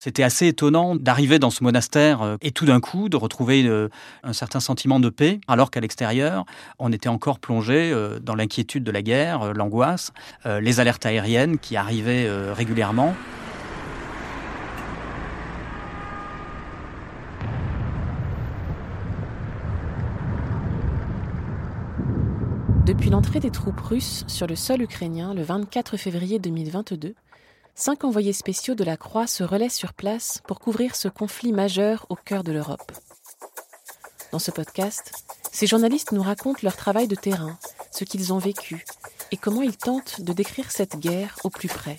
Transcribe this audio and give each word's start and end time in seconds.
C'était 0.00 0.22
assez 0.22 0.46
étonnant 0.46 0.94
d'arriver 0.94 1.40
dans 1.40 1.50
ce 1.50 1.64
monastère 1.64 2.22
euh, 2.22 2.36
et 2.40 2.52
tout 2.52 2.66
d'un 2.66 2.78
coup 2.78 3.08
de 3.08 3.16
retrouver 3.16 3.64
euh, 3.66 3.88
un 4.22 4.32
certain 4.32 4.60
sentiment 4.60 5.00
de 5.00 5.08
paix, 5.08 5.40
alors 5.48 5.72
qu'à 5.72 5.80
l'extérieur, 5.80 6.44
on 6.78 6.92
était 6.92 7.08
encore 7.08 7.40
plongé 7.40 7.90
euh, 7.92 8.20
dans 8.20 8.36
l'inquiétude 8.36 8.84
de 8.84 8.92
la 8.92 9.02
guerre, 9.02 9.52
l'angoisse, 9.54 10.12
les 10.44 10.78
alertes 10.78 11.04
aériennes 11.04 11.58
qui 11.58 11.76
arrivaient 11.76 12.28
régulièrement. 12.52 13.14
Depuis 22.86 23.10
l'entrée 23.10 23.40
des 23.40 23.50
troupes 23.50 23.80
russes 23.80 24.24
sur 24.28 24.46
le 24.46 24.56
sol 24.56 24.80
ukrainien 24.80 25.34
le 25.34 25.42
24 25.42 25.96
février 25.96 26.38
2022, 26.38 27.14
cinq 27.78 28.02
envoyés 28.02 28.32
spéciaux 28.32 28.74
de 28.74 28.82
la 28.82 28.96
Croix 28.96 29.28
se 29.28 29.44
relaient 29.44 29.68
sur 29.68 29.92
place 29.92 30.40
pour 30.48 30.58
couvrir 30.58 30.96
ce 30.96 31.06
conflit 31.06 31.52
majeur 31.52 32.06
au 32.08 32.16
cœur 32.16 32.42
de 32.42 32.50
l'Europe. 32.50 32.90
Dans 34.32 34.40
ce 34.40 34.50
podcast, 34.50 35.12
ces 35.52 35.68
journalistes 35.68 36.10
nous 36.10 36.22
racontent 36.22 36.58
leur 36.64 36.76
travail 36.76 37.06
de 37.06 37.14
terrain, 37.14 37.56
ce 37.92 38.02
qu'ils 38.02 38.32
ont 38.32 38.38
vécu 38.38 38.84
et 39.30 39.36
comment 39.36 39.62
ils 39.62 39.76
tentent 39.76 40.20
de 40.20 40.32
décrire 40.32 40.72
cette 40.72 40.98
guerre 40.98 41.36
au 41.44 41.50
plus 41.50 41.68
près. 41.68 41.98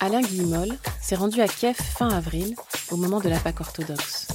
Alain 0.00 0.20
Guillemol 0.20 0.68
s'est 1.00 1.16
rendu 1.16 1.40
à 1.40 1.48
Kiev 1.48 1.76
fin 1.76 2.10
avril, 2.10 2.54
au 2.90 2.96
moment 2.96 3.20
de 3.20 3.30
la 3.30 3.40
Pâque 3.40 3.62
orthodoxe. 3.62 4.28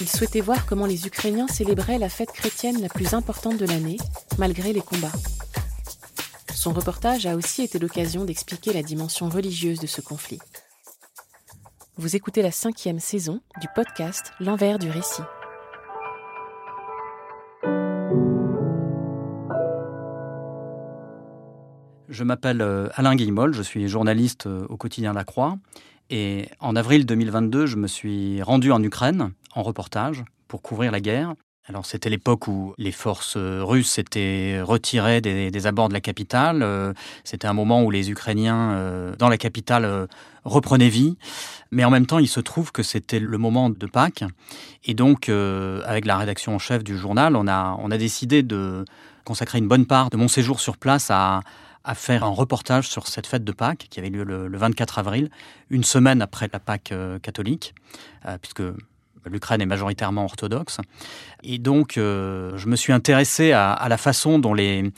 Il 0.00 0.08
souhaitait 0.08 0.40
voir 0.40 0.66
comment 0.66 0.86
les 0.86 1.06
Ukrainiens 1.06 1.46
célébraient 1.46 1.98
la 1.98 2.08
fête 2.08 2.32
chrétienne 2.32 2.82
la 2.82 2.88
plus 2.88 3.14
importante 3.14 3.58
de 3.58 3.66
l'année, 3.66 3.98
malgré 4.38 4.72
les 4.72 4.82
combats. 4.82 5.12
Son 6.64 6.72
reportage 6.72 7.26
a 7.26 7.36
aussi 7.36 7.60
été 7.60 7.78
l'occasion 7.78 8.24
d'expliquer 8.24 8.72
la 8.72 8.82
dimension 8.82 9.28
religieuse 9.28 9.80
de 9.80 9.86
ce 9.86 10.00
conflit. 10.00 10.38
Vous 11.98 12.16
écoutez 12.16 12.40
la 12.40 12.52
cinquième 12.52 13.00
saison 13.00 13.42
du 13.60 13.66
podcast 13.74 14.32
L'envers 14.40 14.78
du 14.78 14.88
récit. 14.88 15.20
Je 22.08 22.24
m'appelle 22.24 22.62
euh, 22.62 22.88
Alain 22.94 23.14
Guillemol, 23.14 23.52
je 23.52 23.60
suis 23.60 23.86
journaliste 23.86 24.46
euh, 24.46 24.64
au 24.70 24.78
quotidien 24.78 25.12
La 25.12 25.24
Croix. 25.24 25.58
Et 26.08 26.48
en 26.60 26.76
avril 26.76 27.04
2022, 27.04 27.66
je 27.66 27.76
me 27.76 27.88
suis 27.88 28.40
rendu 28.40 28.72
en 28.72 28.82
Ukraine 28.82 29.34
en 29.54 29.62
reportage 29.62 30.24
pour 30.48 30.62
couvrir 30.62 30.92
la 30.92 31.00
guerre. 31.00 31.34
Alors 31.66 31.86
c'était 31.86 32.10
l'époque 32.10 32.46
où 32.46 32.74
les 32.76 32.92
forces 32.92 33.38
russes 33.38 33.92
s'étaient 33.92 34.60
retirées 34.60 35.22
des, 35.22 35.66
abords 35.66 35.88
de 35.88 35.94
la 35.94 36.02
capitale. 36.02 36.62
Euh, 36.62 36.92
c'était 37.24 37.46
un 37.46 37.54
moment 37.54 37.82
où 37.82 37.90
les 37.90 38.10
Ukrainiens 38.10 38.72
euh, 38.72 39.16
dans 39.16 39.30
la 39.30 39.38
capitale 39.38 39.86
euh, 39.86 40.06
reprenaient 40.44 40.90
vie. 40.90 41.16
Mais 41.70 41.82
en 41.82 41.90
même 41.90 42.04
temps, 42.04 42.18
il 42.18 42.28
se 42.28 42.40
trouve 42.40 42.70
que 42.70 42.82
c'était 42.82 43.18
le 43.18 43.38
moment 43.38 43.70
de 43.70 43.86
Pâques. 43.86 44.24
Et 44.84 44.92
donc, 44.92 45.30
avec 45.30 46.04
la 46.04 46.18
rédaction 46.18 46.54
en 46.54 46.58
chef 46.58 46.84
du 46.84 46.96
journal, 46.96 47.34
on 47.34 47.48
a, 47.48 47.76
on 47.80 47.90
a 47.90 47.96
décidé 47.96 48.42
de 48.42 48.84
consacrer 49.24 49.58
une 49.58 49.66
bonne 49.66 49.86
part 49.86 50.10
de 50.10 50.16
mon 50.18 50.28
séjour 50.28 50.60
sur 50.60 50.76
place 50.76 51.10
à, 51.10 51.40
faire 51.94 52.24
un 52.24 52.28
reportage 52.28 52.88
sur 52.88 53.08
cette 53.08 53.26
fête 53.26 53.44
de 53.44 53.52
Pâques 53.52 53.88
qui 53.90 53.98
avait 53.98 54.08
lieu 54.08 54.24
le, 54.24 54.56
24 54.56 54.98
avril, 54.98 55.30
une 55.68 55.84
semaine 55.84 56.22
après 56.22 56.48
la 56.52 56.60
Pâques 56.60 56.94
catholique, 57.22 57.74
puisque 58.40 58.62
l'Ukraine 59.26 59.60
est 59.60 59.66
majoritairement 59.66 60.24
orthodoxe. 60.24 60.78
Et 61.42 61.58
donc, 61.58 61.98
euh, 61.98 62.56
je 62.56 62.68
me 62.68 62.76
suis 62.76 62.92
intéressé 62.92 63.52
à, 63.52 63.86
la 63.88 63.96
façon 63.96 64.38
dont 64.38 64.54
les, 64.54 64.92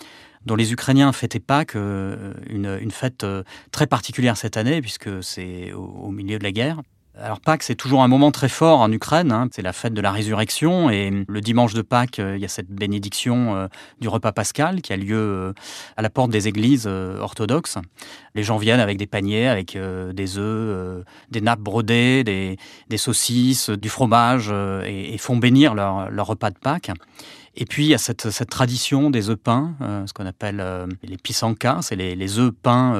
Ukrainiens 0.73 1.13
fêtaient 1.13 1.41
Pâques, 1.41 1.77
euh, 1.77 2.35
une, 2.49 2.79
une, 2.81 2.91
fête 2.91 3.25
euh, 3.25 3.43
très 3.73 3.87
particulière 3.87 4.37
cette 4.37 4.57
année, 4.57 4.81
puisque 4.81 5.23
c'est 5.23 5.73
au, 5.73 6.11
milieu 6.11 6.39
de 6.39 6.45
la 6.45 6.53
guerre. 6.53 6.83
Alors 7.19 7.41
Pâques, 7.41 7.63
c'est 7.63 7.77
toujours 7.77 8.03
un 8.03 8.09
moment 8.09 8.31
très 8.31 8.49
fort 8.49 8.81
en 8.81 8.93
Ukraine. 8.93 9.33
Hein. 9.33 9.49
C'est 9.51 9.63
la 9.63 9.73
fête 9.73 9.95
de 9.95 10.03
la 10.03 10.13
résurrection 10.13 10.91
et 10.91 11.25
le 11.27 11.41
dimanche 11.41 11.73
de 11.73 11.81
Pâques, 11.81 12.19
euh, 12.19 12.37
il 12.37 12.43
y 12.43 12.45
a 12.45 12.49
cette 12.49 12.69
bénédiction 12.71 13.57
euh, 13.57 13.69
du 14.01 14.09
repas 14.09 14.33
pascal 14.33 14.83
qui 14.83 14.93
a 14.93 14.99
lieu 14.99 15.17
euh, 15.17 15.53
à 15.97 16.03
la 16.03 16.11
porte 16.11 16.31
des 16.31 16.47
églises 16.47 16.87
orthodoxes. 16.87 17.79
Les 18.35 18.43
gens 18.43 18.59
viennent 18.59 18.81
avec 18.81 18.99
des 18.99 19.07
paniers, 19.07 19.49
avec 19.49 19.79
des 19.79 20.39
œufs, 20.39 21.05
des 21.31 21.41
nappes 21.41 21.61
brodées, 21.61 22.23
des, 22.23 22.99
saucisses, 22.99 23.71
du 23.71 23.89
fromage 23.89 24.53
et, 24.85 25.17
font 25.19 25.37
bénir 25.37 25.75
leur, 25.75 26.27
repas 26.27 26.51
de 26.51 26.59
Pâques. 26.59 26.91
Et 27.55 27.65
puis, 27.65 27.87
il 27.87 27.89
y 27.89 27.95
a 27.95 27.99
cette, 27.99 28.51
tradition 28.51 29.09
des 29.09 29.31
œufs 29.31 29.39
peints, 29.39 29.75
ce 30.07 30.13
qu'on 30.13 30.27
appelle 30.27 30.63
les 31.03 31.17
pisankas, 31.17 31.81
c'est 31.83 31.97
les, 31.97 32.15
les 32.15 32.39
œufs 32.39 32.53
peints 32.53 32.93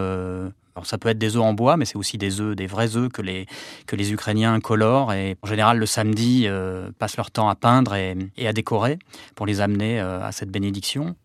alors 0.77 0.87
ça 0.87 0.99
peut 0.99 1.09
être 1.09 1.19
des 1.19 1.37
œufs 1.37 1.43
en 1.43 1.55
bois, 1.55 1.79
mais 1.79 1.87
c'est 1.87 1.97
aussi 1.97 2.19
des 2.19 2.41
œufs, 2.41 2.55
des 2.55 2.67
vrais 2.67 2.97
œufs 2.97 3.11
que 3.11 3.23
les, 3.23 3.47
que 3.87 3.97
les 3.97 4.13
Ukrainiens 4.13 4.61
colorent. 4.61 5.15
Et 5.15 5.37
en 5.43 5.47
général, 5.47 5.79
le 5.79 5.87
samedi, 5.87 6.45
euh, 6.47 6.91
passent 6.99 7.17
leur 7.17 7.31
temps 7.31 7.49
à 7.49 7.55
peindre 7.55 7.95
et, 7.95 8.47
à 8.47 8.53
décorer 8.53 8.99
pour 9.35 9.47
les 9.47 9.63
amener 9.63 9.99
euh, 9.99 10.23
à 10.23 10.33
cette 10.33 10.51
bénédiction. 10.51 11.17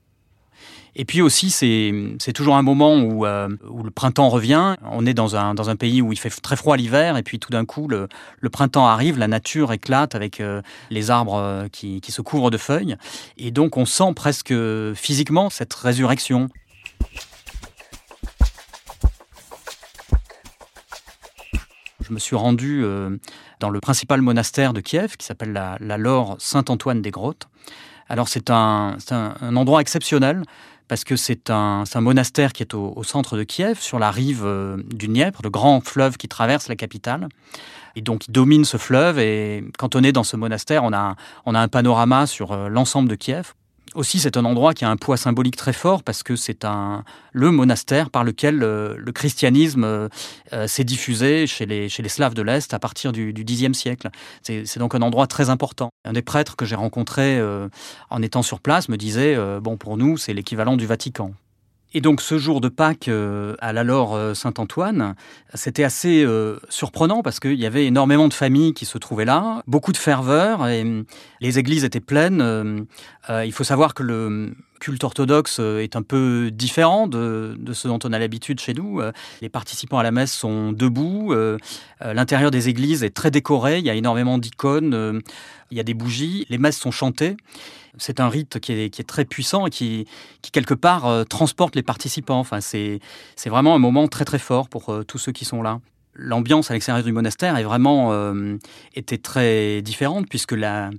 Et 0.96 1.06
puis 1.06 1.22
aussi, 1.22 1.50
c'est 1.50 2.34
toujours 2.34 2.56
un 2.56 2.62
moment 2.62 2.96
où, 2.98 3.26
euh, 3.26 3.50
où, 3.70 3.84
le 3.84 3.92
printemps 3.92 4.30
revient. 4.30 4.76
On 4.84 5.06
est 5.06 5.14
dans 5.14 5.36
un, 5.36 5.54
dans 5.54 5.70
un 5.70 5.76
pays 5.76 6.02
où 6.02 6.14
il 6.14 6.20
fait 6.20 6.30
très 6.30 6.56
froid 6.56 6.78
l'hiver, 6.78 7.18
et 7.18 7.24
puis 7.24 7.40
tout 7.40 7.50
d'un 7.50 7.66
coup, 7.66 7.88
le, 7.88 8.08
le, 8.40 8.50
printemps 8.50 8.88
arrive, 8.88 9.18
la 9.18 9.30
nature 9.30 9.72
éclate 9.72 10.16
avec 10.16 10.42
les 10.90 11.12
arbres 11.12 11.68
qui, 11.72 12.02
qui 12.02 12.12
se 12.12 12.22
couvrent 12.22 12.52
de 12.52 12.58
feuilles. 12.58 12.98
Et 13.38 13.52
donc, 13.52 13.78
on 13.78 13.86
sent 13.86 14.14
presque 14.16 14.54
physiquement 14.94 15.50
cette 15.50 15.74
résurrection. 15.74 16.50
Je 22.12 22.16
me 22.16 22.20
suis 22.20 22.36
rendu 22.36 22.84
euh, 22.84 23.18
dans 23.62 23.70
le 23.70 23.80
principal 23.80 24.22
monastère 24.22 24.74
de 24.74 24.82
Kiev, 24.82 25.16
qui 25.16 25.26
s'appelle 25.26 25.54
la, 25.54 25.98
Laure 25.98 26.36
Saint-Antoine 26.40 27.02
des 27.02 27.10
Grottes. 27.10 27.48
Alors 28.10 28.28
c'est 28.28 28.50
un, 28.50 28.98
endroit 29.56 29.80
exceptionnel 29.80 30.44
parce 30.90 31.06
que 31.06 31.16
c'est 31.16 31.50
un, 31.50 31.86
monastère 31.96 32.52
qui 32.52 32.64
est 32.64 32.74
au, 32.74 33.02
centre 33.04 33.38
de 33.38 33.44
Kiev, 33.44 33.80
sur 33.80 33.98
la 33.98 34.12
rive 34.12 34.42
euh, 34.44 34.76
du 34.94 35.08
Dniepr, 35.08 35.40
le 35.42 35.50
grand 35.50 35.80
fleuve 35.80 36.18
qui 36.18 36.28
traverse 36.28 36.68
la 36.68 36.76
capitale. 36.76 37.30
Et 37.96 38.02
donc, 38.02 38.28
il 38.28 38.34
domine 38.34 38.66
ce 38.66 38.76
fleuve. 38.76 39.18
Et 39.18 39.64
quand 39.78 39.96
on 39.96 40.04
est 40.04 40.12
dans 40.12 40.26
ce 40.26 40.36
monastère, 40.36 40.84
on 40.84 40.92
a, 40.92 41.16
a 41.46 41.60
un 41.60 41.68
panorama 41.70 42.28
sur 42.28 42.52
euh, 42.52 42.68
l'ensemble 42.68 43.08
de 43.08 43.16
Kiev 43.16 43.54
aussi, 43.96 44.20
c'est 44.20 44.38
un 44.38 44.46
endroit 44.46 44.74
qui 44.74 44.86
a 44.86 44.90
un 44.90 44.98
poids 44.98 45.18
symbolique 45.18 45.56
très 45.56 45.74
fort 45.74 46.04
parce 46.04 46.24
que 46.24 46.36
c'est 46.36 46.66
un 46.66 47.04
le 47.34 47.52
monastère 47.52 48.10
par 48.10 48.24
lequel 48.24 48.64
euh, 48.64 48.96
le, 48.98 49.12
christianisme 49.12 49.84
euh, 49.84 50.08
euh, 50.54 50.68
s'est 50.68 50.84
diffusé 50.84 51.48
chez 51.48 51.66
les, 51.66 51.90
chez 51.90 52.04
les 52.04 52.10
Slaves 52.10 52.34
de 52.34 52.42
l'Est 52.42 52.74
à 52.74 52.80
partir 52.80 53.12
du, 53.12 53.34
Xe 53.34 53.74
siècle. 53.74 54.10
C'est 54.44 54.80
donc 54.80 54.96
un 54.96 55.02
endroit 55.02 55.28
très 55.28 55.50
important. 55.50 55.90
Un 56.06 56.14
des 56.14 56.22
prêtres 56.22 56.56
que 56.56 56.66
j'ai 56.66 56.76
rencontré 56.76 57.42
en 58.10 58.22
étant 58.22 58.44
sur 58.44 58.60
place 58.60 58.90
me 58.90 58.98
disait 58.98 59.38
bon, 59.60 59.78
pour 59.78 59.98
nous, 59.98 60.18
c'est 60.18 60.34
l'équivalent 60.34 60.78
du 60.78 60.86
Vatican. 60.86 61.34
Et 61.94 62.02
donc 62.02 62.22
ce 62.22 62.38
jour 62.38 62.62
de 62.62 62.70
Pâques 62.70 63.10
euh, 63.10 63.56
à 63.60 63.74
la 63.74 63.84
Laure 63.84 64.16
euh, 64.16 64.34
Saint-Antoine, 64.34 65.16
c'était 65.54 65.84
assez 65.84 66.24
euh, 66.24 66.58
surprenant 66.70 67.22
parce 67.22 67.40
qu'il 67.40 67.60
y 67.60 67.66
avait 67.66 67.86
énormément 67.86 68.28
de 68.28 68.34
familles 68.34 68.74
qui 68.74 68.86
se 68.86 68.98
trouvaient 68.98 69.26
là, 69.26 69.62
beaucoup 69.68 69.92
de 69.92 69.98
ferveur 69.98 70.68
et 70.68 70.86
les 71.42 71.60
églises 71.60 71.84
étaient 71.84 72.00
pleines. 72.00 72.86
il 73.30 73.52
faut 73.52 73.64
savoir 73.64 73.94
que 73.94 74.04
le 74.04 74.54
culte 74.82 75.04
orthodoxe 75.04 75.60
est 75.60 75.96
un 75.96 76.02
peu 76.02 76.50
différent 76.52 77.08
de, 77.08 77.56
ce 77.72 77.88
dont 77.88 78.00
on 78.04 78.12
a 78.12 78.20
l'habitude 78.20 78.60
chez 78.60 78.74
nous. 78.74 79.02
Les 79.42 79.48
participants 79.48 80.00
à 80.00 80.04
la 80.04 80.12
messe 80.12 80.34
sont 80.34 80.74
debout. 80.74 81.34
L'intérieur 82.02 82.52
des 82.52 82.68
églises 82.68 83.04
est 83.04 83.12
très 83.12 83.32
décoré. 83.32 83.78
Il 83.80 83.86
y 83.86 83.90
a 83.90 83.94
énormément 83.94 84.38
d'icônes. 84.38 85.22
Il 85.70 85.78
y 85.78 85.80
a 85.80 85.84
des 85.84 85.94
bougies. 85.94 86.46
Les 86.50 86.58
messes 86.58 86.80
sont 86.80 86.92
chantées. 86.92 87.38
C'est 87.98 88.20
un 88.20 88.30
rite 88.30 88.60
qui 88.60 88.72
est, 88.74 89.08
très 89.08 89.26
puissant 89.26 89.68
et 89.68 89.70
qui, 89.70 90.08
quelque 90.52 90.74
part, 90.74 91.08
euh, 91.08 91.24
transporte 91.24 91.76
les 91.76 91.84
participants. 91.84 92.40
Enfin, 92.40 92.62
c'est 92.62 93.00
vraiment 93.46 93.76
un 93.76 93.80
moment 93.80 94.08
très 94.08 94.26
très 94.26 94.40
fort 94.40 94.70
pour 94.70 94.90
euh, 94.90 95.04
tous 95.04 95.18
ceux 95.18 95.32
qui 95.32 95.46
sont 95.46 95.62
là. 95.62 95.80
L'ambiance 96.16 96.72
à 96.72 96.74
l'extérieur 96.74 97.04
du 97.04 97.12
monastère 97.12 97.58
est 97.58 97.64
vraiment 97.64 98.34
était 98.96 99.18
très 99.18 99.82
différente 99.82 100.28
puisque 100.30 100.52
la, 100.52 100.90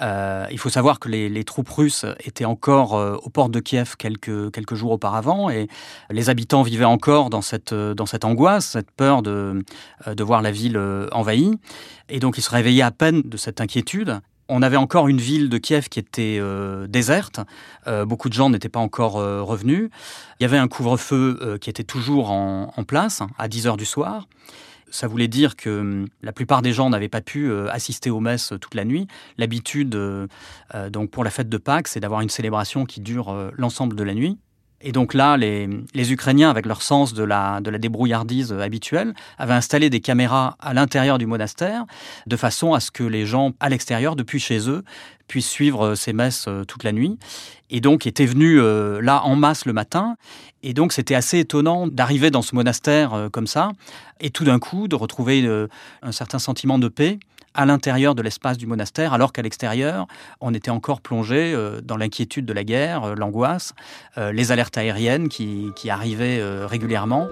il 0.00 0.58
faut 0.58 0.68
savoir 0.68 0.98
que 1.00 1.08
les, 1.08 1.44
troupes 1.44 1.68
russes 1.68 2.06
étaient 2.24 2.44
encore 2.44 2.92
aux 2.92 3.30
portes 3.30 3.50
de 3.50 3.60
Kiev 3.60 3.96
quelques, 3.96 4.74
jours 4.74 4.92
auparavant 4.92 5.50
et 5.50 5.68
les 6.10 6.30
habitants 6.30 6.62
vivaient 6.62 6.84
encore 6.84 7.30
dans 7.30 7.42
cette, 7.42 7.72
angoisse, 8.24 8.66
cette 8.66 8.90
peur 8.90 9.22
de 9.22 9.64
voir 10.20 10.42
la 10.42 10.50
ville 10.50 10.80
envahie. 11.12 11.52
Et 12.08 12.20
donc 12.20 12.38
ils 12.38 12.42
se 12.42 12.50
réveillaient 12.50 12.82
à 12.82 12.92
peine 12.92 13.22
de 13.22 13.36
cette 13.36 13.60
inquiétude 13.60 14.20
on 14.50 14.62
avait 14.62 14.76
encore 14.76 15.08
une 15.08 15.20
ville 15.20 15.48
de 15.48 15.58
Kiev 15.58 15.88
qui 15.88 15.98
était 15.98 16.38
euh, 16.40 16.86
déserte. 16.86 17.40
Euh, 17.86 18.04
beaucoup 18.04 18.28
de 18.28 18.34
gens 18.34 18.50
n'étaient 18.50 18.68
pas 18.68 18.80
encore 18.80 19.16
euh, 19.16 19.42
revenus. 19.42 19.90
Il 20.38 20.42
y 20.42 20.46
avait 20.46 20.58
un 20.58 20.68
couvre-feu 20.68 21.58
qui 21.60 21.70
était 21.70 21.84
toujours 21.84 22.30
en, 22.30 22.84
place, 22.86 23.22
à 23.38 23.48
10 23.48 23.66
heures 23.66 23.76
du 23.76 23.84
soir. 23.84 24.26
Ça 24.90 25.06
voulait 25.06 25.28
dire 25.28 25.54
que 25.54 25.80
hum, 25.80 26.08
la 26.22 26.32
plupart 26.32 26.62
des 26.62 26.72
gens 26.72 26.90
n'avaient 26.90 27.08
pas 27.08 27.20
pu 27.20 27.52
assister 27.68 28.10
aux 28.10 28.20
messes 28.20 28.52
toute 28.60 28.74
la 28.74 28.84
nuit. 28.84 29.06
L'habitude, 29.38 29.96
donc 30.90 31.10
pour 31.10 31.24
la 31.24 31.30
fête 31.30 31.48
de 31.48 31.58
Pâques, 31.58 31.88
c'est 31.88 32.00
d'avoir 32.00 32.22
une 32.22 32.30
célébration 32.30 32.86
qui 32.86 33.00
dure 33.00 33.50
l'ensemble 33.56 33.94
de 33.94 34.02
la 34.02 34.14
nuit. 34.14 34.38
Et 34.82 34.92
donc 34.92 35.12
là, 35.12 35.36
les, 35.36 35.68
Ukrainiens, 36.12 36.48
avec 36.48 36.64
leur 36.64 36.80
sens 36.80 37.12
de 37.12 37.22
la, 37.22 37.60
débrouillardise 37.60 38.52
habituelle, 38.52 39.14
avaient 39.38 39.54
installé 39.54 39.90
des 39.90 40.00
caméras 40.00 40.56
à 40.58 40.72
l'intérieur 40.72 41.18
du 41.18 41.26
monastère, 41.26 41.84
de 42.26 42.36
façon 42.36 42.72
à 42.72 42.80
ce 42.80 42.90
que 42.90 43.04
les 43.04 43.26
gens 43.26 43.52
à 43.60 43.68
l'extérieur, 43.68 44.16
depuis 44.16 44.40
chez 44.40 44.70
eux, 44.70 44.82
puissent 45.28 45.50
suivre 45.50 45.94
ces 45.94 46.12
messes 46.12 46.46
euh, 46.48 46.64
toute 46.64 46.82
la 46.82 46.92
nuit. 46.92 47.18
Et 47.68 47.80
donc 47.80 48.06
étaient 48.06 48.26
venus 48.26 48.58
euh, 48.60 49.00
là 49.00 49.22
en 49.24 49.36
masse 49.36 49.64
le 49.64 49.72
matin. 49.72 50.16
Et 50.62 50.74
donc 50.74 50.92
c'était 50.92 51.14
assez 51.14 51.38
étonnant 51.38 51.86
d'arriver 51.86 52.30
dans 52.30 52.42
ce 52.42 52.54
monastère 52.54 53.14
euh, 53.14 53.28
comme 53.28 53.46
ça, 53.46 53.70
et 54.20 54.30
tout 54.30 54.44
d'un 54.44 54.58
coup 54.58 54.88
de 54.88 54.96
retrouver 54.96 55.48
un 56.02 56.12
certain 56.12 56.38
sentiment 56.38 56.78
de 56.78 56.88
paix 56.88 57.18
à 57.54 57.66
l'intérieur 57.66 58.14
de 58.14 58.22
l'espace 58.22 58.58
du 58.58 58.66
monastère, 58.66 59.12
alors 59.12 59.32
qu'à 59.32 59.42
l'extérieur, 59.42 60.06
on 60.40 60.54
était 60.54 60.70
encore 60.70 61.00
plongé 61.00 61.52
euh, 61.52 61.80
dans 61.82 61.96
l'inquiétude 61.96 62.46
de 62.46 62.52
la 62.52 62.64
guerre, 62.64 63.04
euh, 63.04 63.14
l'angoisse, 63.14 63.74
euh, 64.18 64.32
les 64.32 64.52
alertes 64.52 64.78
aériennes 64.78 65.28
qui, 65.28 65.72
arrivaient 65.90 66.40
régulièrement. 66.66 67.26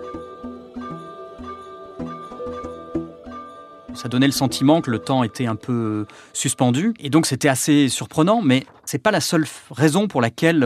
Ça 3.95 4.09
donnait 4.09 4.27
le 4.27 4.33
sentiment 4.33 4.81
que 4.81 4.91
le 4.91 4.99
temps 4.99 5.23
était 5.23 5.47
un 5.47 5.55
peu 5.55 6.07
suspendu. 6.33 6.95
Et 6.99 7.09
donc 7.09 7.27
c'était 7.27 7.49
assez 7.49 7.89
surprenant, 7.89 8.43
mais 8.43 8.67
c'est 8.85 8.99
pas 8.99 9.13
la 9.13 9.21
seule 9.21 9.45
raison 9.71 10.09
pour 10.09 10.21
laquelle 10.21 10.65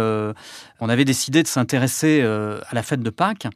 on 0.81 0.89
avait 0.89 1.05
décidé 1.05 1.43
de 1.43 1.49
s'intéresser 1.49 2.23
à 2.23 2.75
la 2.75 2.83
fête 2.83 3.03
de 3.03 3.11
Pâques. 3.11 3.47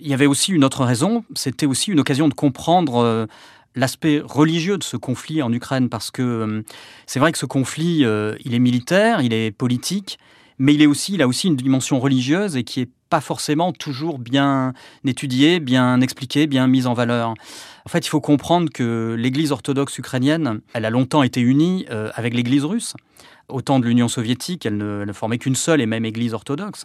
Il 0.00 0.08
y 0.08 0.14
avait 0.14 0.26
aussi 0.26 0.52
une 0.52 0.64
autre 0.64 0.84
raison, 0.84 1.24
c'était 1.34 1.66
aussi 1.66 1.92
une 1.92 2.00
occasion 2.00 2.28
de 2.28 2.34
comprendre 2.34 3.28
l'aspect 3.74 4.20
religieux 4.24 4.78
de 4.78 4.82
ce 4.82 4.96
conflit 4.96 5.42
en 5.42 5.52
Ukraine, 5.52 5.88
parce 5.88 6.10
que 6.10 6.22
euh, 6.22 6.62
c'est 7.06 7.20
vrai 7.20 7.32
que 7.32 7.38
ce 7.38 7.46
conflit, 7.46 8.04
euh, 8.04 8.34
il 8.44 8.54
est 8.54 8.58
militaire, 8.58 9.22
il 9.22 9.32
est 9.32 9.50
politique, 9.50 10.18
mais 10.60 10.74
il, 10.74 10.82
a 11.22 11.26
aussi 11.26 11.48
une 11.48 11.56
dimension 11.56 11.98
religieuse 11.98 12.54
et 12.54 12.64
qui 12.64 12.80
est 12.80 12.90
pas 13.08 13.22
forcément 13.22 13.72
toujours 13.72 14.18
bien 14.18 14.74
étudiée, 15.06 15.58
bien 15.58 16.02
expliquée, 16.02 16.46
bien 16.46 16.66
mise 16.66 16.86
en 16.86 16.92
valeur. 16.92 17.30
En 17.30 17.88
fait, 17.88 18.00
il 18.00 18.10
faut 18.10 18.20
comprendre 18.20 18.68
que 18.70 19.16
l'Église 19.18 19.52
orthodoxe 19.52 19.96
ukrainienne, 19.96 20.60
elle 20.74 20.84
a 20.84 20.90
longtemps 20.90 21.22
été 21.22 21.40
unie 21.40 21.86
euh, 21.90 22.10
avec 22.14 22.34
l'Église 22.34 22.66
russe. 22.66 22.92
Au 23.48 23.62
temps 23.62 23.80
de 23.80 23.86
l'Union 23.86 24.06
soviétique, 24.06 24.66
elle 24.66 24.76
ne, 24.76 25.12
formait 25.14 25.38
qu'une 25.38 25.54
seule 25.54 25.80
et 25.80 25.86
même 25.86 26.04
Église 26.04 26.34
orthodoxe. 26.34 26.84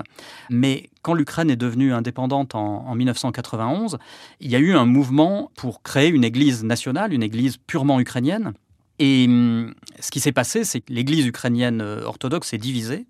Mais 0.50 0.89
quand 1.01 1.13
l'Ukraine 1.13 1.51
est 1.51 1.57
devenue 1.57 1.94
indépendante 1.94 2.56
en, 2.56 2.95
1991, 2.95 3.98
il 4.39 4.50
y 4.50 4.56
a 4.56 4.60
eu 4.60 4.74
un 4.74 4.86
mouvement 4.86 5.51
pour 5.57 5.83
créer 5.83 6.07
une 6.07 6.24
Église 6.24 6.63
nationale, 6.63 7.12
une 7.12 7.24
Église 7.24 7.57
purement 7.57 8.00
ukrainienne. 8.00 8.54
Et 9.00 9.25
hum, 9.28 9.74
ce 10.00 10.12
qui 10.12 10.21
s'est 10.21 10.31
passé, 10.31 10.63
c'est 10.63 10.80
que 10.80 10.94
l'Église 10.94 11.25
ukrainienne 11.25 11.81
euh, 11.81 12.06
orthodoxe 12.06 12.54
est 12.54 12.57
divisée 12.57 13.06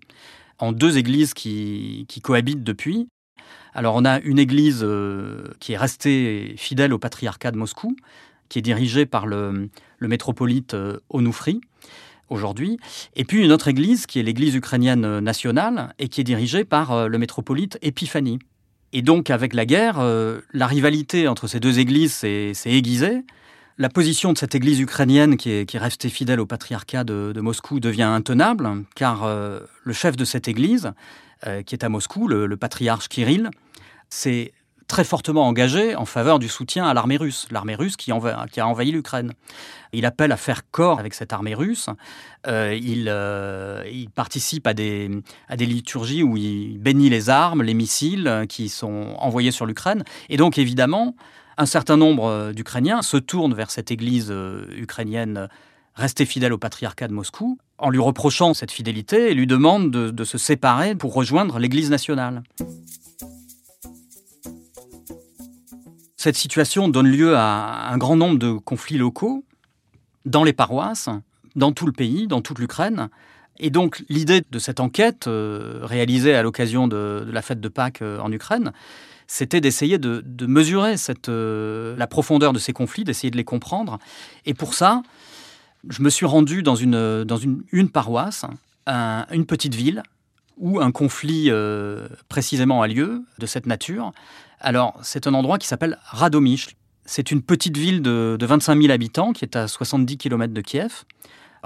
en 0.58 0.72
deux 0.72 0.98
églises 0.98 1.34
qui, 1.34 2.06
cohabitent 2.22 2.64
depuis. 2.64 3.08
Alors 3.74 3.94
on 3.94 4.04
a 4.04 4.20
une 4.20 4.38
église 4.38 4.80
euh, 4.82 5.48
qui 5.60 5.72
est 5.72 5.76
restée 5.76 6.54
fidèle 6.56 6.94
au 6.94 6.98
patriarcat 6.98 7.50
de 7.50 7.58
Moscou, 7.58 7.94
qui 8.48 8.58
est 8.58 8.62
dirigée 8.62 9.06
par 9.06 9.26
le, 9.26 9.68
métropolite 10.00 10.74
euh, 10.74 10.98
Onufri, 11.10 11.60
aujourd'hui. 12.28 12.78
Et 13.14 13.24
puis 13.24 13.44
une 13.44 13.52
autre 13.52 13.68
église 13.68 14.06
qui 14.06 14.18
est 14.18 14.22
l'église 14.22 14.54
ukrainienne 14.54 15.20
nationale 15.20 15.94
et 15.98 16.08
qui 16.08 16.20
est 16.20 16.24
dirigée 16.24 16.64
par 16.64 16.92
euh, 16.92 17.08
le 17.08 17.18
métropolite 17.18 17.78
Épiphanie. 17.82 18.38
Et 18.92 19.02
donc 19.02 19.30
avec 19.30 19.54
la 19.54 19.66
guerre, 19.66 19.98
euh, 19.98 20.40
la 20.52 20.66
rivalité 20.66 21.28
entre 21.28 21.46
ces 21.46 21.60
deux 21.60 21.78
églises 21.78 22.12
s'est 22.14 22.52
aiguisée. 22.66 23.24
La 23.78 23.90
position 23.90 24.32
de 24.32 24.38
cette 24.38 24.54
église 24.54 24.80
ukrainienne 24.80 25.36
qui 25.36 25.50
est, 25.50 25.78
restée 25.78 26.08
fidèle 26.08 26.40
au 26.40 26.46
patriarcat 26.46 27.04
de, 27.04 27.38
Moscou 27.40 27.78
devient 27.78 28.04
intenable, 28.04 28.84
car 28.94 29.24
euh, 29.24 29.60
le 29.84 29.92
chef 29.92 30.16
de 30.16 30.24
cette 30.24 30.48
église, 30.48 30.92
qui 31.66 31.74
est 31.74 31.84
à 31.84 31.88
Moscou, 31.88 32.26
le, 32.26 32.56
patriarche 32.56 33.08
Kirill, 33.08 33.50
c'est 34.08 34.52
très 34.88 35.04
fortement 35.04 35.46
engagé 35.46 35.96
en 35.96 36.04
faveur 36.04 36.38
du 36.38 36.48
soutien 36.48 36.86
à 36.86 36.94
l'armée 36.94 37.16
russe, 37.16 37.48
l'armée 37.50 37.74
russe 37.74 37.96
qui, 37.96 38.12
a 38.12 38.66
envahi 38.66 38.92
l'Ukraine. 38.92 39.32
Il 39.92 40.06
appelle 40.06 40.32
à 40.32 40.36
faire 40.36 40.62
corps 40.70 41.00
avec 41.00 41.14
cette 41.14 41.32
armée 41.32 41.54
russe. 41.54 41.88
Euh, 42.46 42.78
il, 42.80 43.06
euh, 43.08 43.84
participe 44.14 44.66
à 44.66 44.74
des 44.74 45.22
liturgies 45.58 46.22
où 46.22 46.36
il 46.36 46.78
bénit 46.78 47.10
les 47.10 47.30
armes, 47.30 47.62
les 47.62 47.74
missiles 47.74 48.46
qui 48.48 48.68
sont 48.68 49.14
envoyés 49.18 49.50
sur 49.50 49.66
l'Ukraine. 49.66 50.04
Et 50.28 50.36
donc, 50.36 50.58
évidemment, 50.58 51.14
un 51.58 51.66
certain 51.66 51.96
nombre 51.96 52.52
d'Ukrainiens 52.52 53.02
se 53.02 53.16
tournent 53.16 53.54
vers 53.54 53.70
cette 53.70 53.90
église 53.90 54.28
euh, 54.30 54.66
ukrainienne 54.76 55.48
restée 55.94 56.26
fidèle 56.26 56.52
au 56.52 56.58
patriarcat 56.58 57.08
de 57.08 57.14
Moscou, 57.14 57.58
en 57.78 57.88
lui 57.88 58.00
reprochant 58.00 58.52
cette 58.52 58.70
fidélité 58.70 59.30
et 59.30 59.34
lui 59.34 59.46
demandent 59.46 59.90
de, 59.90 60.24
se 60.24 60.36
séparer 60.36 60.94
pour 60.94 61.14
rejoindre 61.14 61.58
l'Église 61.58 61.88
nationale. 61.88 62.42
Cette 66.16 66.36
situation 66.36 66.88
donne 66.88 67.08
lieu 67.08 67.36
à 67.36 67.88
un 67.90 67.96
grand 67.96 68.16
nombre 68.16 68.38
de 68.38 68.52
conflits 68.52 68.98
locaux 68.98 69.44
dans 70.26 70.44
les 70.44 70.52
paroisses, 70.52 71.08
dans 71.54 71.72
tout 71.72 71.86
le 71.86 71.92
pays, 71.92 72.26
dans 72.26 72.42
toute 72.42 72.58
l'Ukraine. 72.58 73.08
Et 73.58 73.70
donc 73.70 74.04
l'idée 74.10 74.42
de 74.50 74.58
cette 74.58 74.80
enquête 74.80 75.28
euh, 75.28 75.80
réalisée 75.82 76.34
à 76.34 76.42
l'occasion 76.42 76.88
de, 76.88 77.26
la 77.30 77.40
fête 77.40 77.60
de 77.60 77.68
Pâques 77.68 78.02
euh, 78.02 78.18
en 78.18 78.30
Ukraine, 78.32 78.72
c'était 79.26 79.60
d'essayer 79.60 79.98
de, 79.98 80.46
mesurer 80.46 80.94
euh, 81.28 81.96
la 81.96 82.06
profondeur 82.06 82.52
de 82.52 82.58
ces 82.58 82.72
conflits, 82.72 83.04
d'essayer 83.04 83.30
de 83.30 83.36
les 83.36 83.44
comprendre. 83.44 83.98
Et 84.44 84.54
pour 84.54 84.74
ça, 84.74 85.02
je 85.88 86.02
me 86.02 86.10
suis 86.10 86.26
rendu 86.26 86.62
dans 86.62 86.76
une, 86.76 87.24
dans 87.24 87.36
une, 87.36 87.90
paroisse, 87.90 88.44
une 88.86 89.46
petite 89.46 89.74
ville, 89.74 90.02
où 90.56 90.80
un 90.80 90.90
conflit 90.90 91.50
précisément 92.28 92.82
a 92.82 92.88
lieu 92.88 93.22
de 93.38 93.46
cette 93.46 93.66
nature, 93.66 94.12
alors, 94.60 94.98
c'est 95.02 95.26
un 95.26 95.34
endroit 95.34 95.58
qui 95.58 95.66
s'appelle 95.66 95.98
Radomichl. 96.04 96.74
C'est 97.04 97.30
une 97.30 97.42
petite 97.42 97.76
ville 97.76 98.02
de, 98.02 98.36
25 98.40 98.80
000 98.80 98.92
habitants 98.92 99.32
qui 99.32 99.44
est 99.44 99.56
à 99.56 99.68
70 99.68 100.16
km 100.16 100.52
de 100.52 100.60
Kiev. 100.60 101.04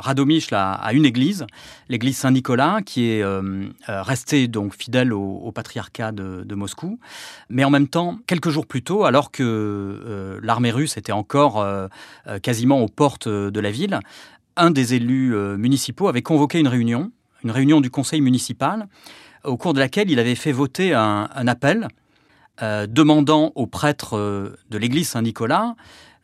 Radomichl 0.00 0.54
a, 0.54 0.92
une 0.92 1.04
église, 1.04 1.46
l'église 1.88 2.16
Saint-Nicolas, 2.16 2.80
qui 2.84 3.10
est 3.10 3.22
euh, 3.22 3.68
euh, 3.88 4.02
restée 4.02 4.48
donc 4.48 4.74
fidèle 4.74 5.12
au, 5.12 5.52
patriarcat 5.52 6.12
de, 6.12 6.54
Moscou. 6.54 6.98
Mais 7.48 7.64
en 7.64 7.70
même 7.70 7.88
temps, 7.88 8.18
quelques 8.26 8.50
jours 8.50 8.66
plus 8.66 8.82
tôt, 8.82 9.04
alors 9.04 9.30
que 9.30 9.42
euh, 9.42 10.40
l'armée 10.42 10.70
russe 10.70 10.96
était 10.96 11.12
encore 11.12 11.64
quasiment 12.42 12.80
aux 12.80 12.88
portes 12.88 13.28
de 13.28 13.60
la 13.60 13.70
ville, 13.70 14.00
un 14.56 14.70
des 14.70 14.94
élus 14.94 15.34
municipaux 15.56 16.08
avait 16.08 16.22
convoqué 16.22 16.58
une 16.58 16.68
réunion, 16.68 17.12
une 17.44 17.50
réunion 17.50 17.80
du 17.80 17.90
conseil 17.90 18.20
municipal, 18.20 18.88
au 19.44 19.56
cours 19.56 19.74
de 19.74 19.78
laquelle 19.78 20.10
il 20.10 20.18
avait 20.18 20.34
fait 20.34 20.52
voter 20.52 20.92
un 20.94 21.46
appel 21.46 21.88
demandant 22.60 23.52
aux 23.54 23.66
prêtres 23.66 24.18
de 24.70 24.78
l'église 24.78 25.08
Saint-Nicolas 25.08 25.74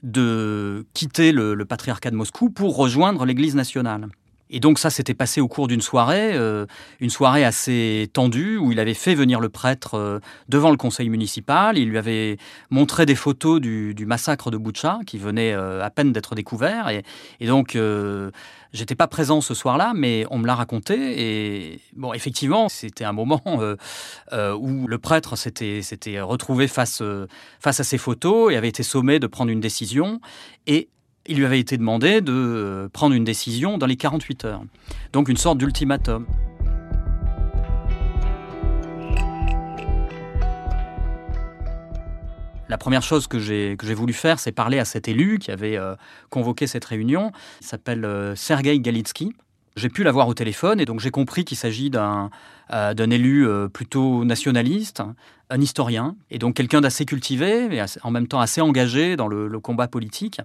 de 0.06 0.86
quitter 0.94 1.32
le, 1.32 1.56
patriarcat 1.64 2.10
de 2.10 2.16
Moscou 2.16 2.48
pour 2.48 2.76
rejoindre 2.76 3.26
l'église 3.26 3.54
nationale. 3.54 4.08
Et 4.50 4.60
donc 4.60 4.78
ça 4.78 4.90
s'était 4.90 5.14
passé 5.14 5.40
au 5.40 5.48
cours 5.48 5.68
d'une 5.68 5.80
soirée, 5.80 6.34
euh, 6.34 6.66
une 7.00 7.10
soirée 7.10 7.44
assez 7.44 8.08
tendue 8.12 8.56
où 8.56 8.72
il 8.72 8.80
avait 8.80 8.94
fait 8.94 9.14
venir 9.14 9.40
le 9.40 9.48
prêtre 9.48 10.20
devant 10.48 10.70
le 10.70 10.76
conseil 10.76 11.08
municipal. 11.08 11.78
Il 11.78 11.88
lui 11.88 11.98
avait 11.98 12.36
montré 12.70 13.06
des 13.06 13.14
photos 13.14 13.60
du, 13.60 13.94
massacre 14.06 14.50
de 14.50 14.56
Boucha 14.56 15.00
qui 15.06 15.18
venait 15.18 15.52
à 15.52 15.90
peine 15.90 16.12
d'être 16.12 16.34
découvert. 16.34 16.88
Et, 16.88 17.02
donc 17.46 17.76
J'étais 18.76 18.94
pas 18.94 19.06
présent 19.06 19.40
ce 19.40 19.54
soir-là, 19.54 19.92
mais 19.94 20.26
on 20.30 20.38
me 20.38 20.46
l'a 20.46 20.54
raconté. 20.54 20.96
Et 21.18 21.80
bon, 21.94 22.12
effectivement, 22.12 22.68
c'était 22.68 23.04
un 23.04 23.12
moment 23.12 23.40
euh, 23.46 23.76
euh, 24.32 24.54
où 24.54 24.86
le 24.86 24.98
prêtre 24.98 25.34
s'était 25.36 26.20
retrouvé 26.20 26.68
face, 26.68 27.00
euh, 27.00 27.26
face 27.58 27.80
à 27.80 27.84
ces 27.84 27.96
photos 27.96 28.52
et 28.52 28.56
avait 28.56 28.68
été 28.68 28.82
sommé 28.82 29.18
de 29.18 29.26
prendre 29.26 29.50
une 29.50 29.60
décision. 29.60 30.20
Et 30.66 30.90
il 31.28 31.38
lui 31.38 31.44
avait 31.44 31.60
été 31.60 31.76
demandé 31.76 32.20
de 32.20 32.88
prendre 32.92 33.14
une 33.14 33.24
décision 33.24 33.78
dans 33.78 33.86
les 33.86 33.96
48 33.96 34.44
heures. 34.44 34.62
Donc 35.12 35.28
une 35.28 35.36
sorte 35.36 35.58
d'ultimatum. 35.58 36.26
La 42.68 42.78
première 42.78 43.02
chose 43.02 43.28
que 43.28 43.38
j'ai 43.38 43.76
voulu 43.76 44.12
faire, 44.12 44.40
c'est 44.40 44.52
parler 44.52 44.78
à 44.78 44.84
cet 44.84 45.06
élu 45.08 45.38
qui 45.38 45.50
avait 45.50 45.76
euh, 45.76 45.94
convoqué 46.30 46.66
cette 46.66 46.84
réunion. 46.84 47.30
Il 47.60 47.66
s'appelle 47.66 48.04
euh, 48.04 48.34
Sergei 48.34 48.78
Galitsky. 48.80 49.32
J'ai 49.76 49.88
pu 49.88 50.02
l'avoir 50.02 50.26
au 50.26 50.34
téléphone 50.34 50.80
et 50.80 50.86
donc 50.86 51.00
j'ai 51.00 51.10
compris 51.10 51.44
qu'il 51.44 51.58
s'agit 51.58 51.90
d'un 51.90 52.30
euh, 52.72 52.94
élu 52.94 53.46
plutôt 53.72 54.24
nationaliste, 54.24 55.02
un 55.50 55.60
historien, 55.60 56.16
et 56.30 56.38
donc 56.38 56.54
quelqu'un 56.54 56.80
d'assez 56.80 57.04
cultivé, 57.04 57.68
mais 57.68 57.82
en 58.02 58.10
même 58.10 58.26
temps 58.26 58.40
assez 58.40 58.62
engagé 58.62 59.16
dans 59.16 59.28
le 59.28 59.60
combat 59.60 59.86
politique. 59.86 60.40